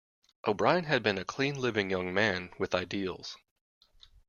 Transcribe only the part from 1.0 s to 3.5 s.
been a clean living young man with ideals.